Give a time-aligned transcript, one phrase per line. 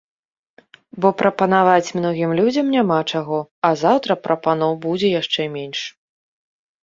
[1.03, 5.79] Бо прапанаваць многім людзям няма чаго, а заўтра прапаноў будзе яшчэ менш.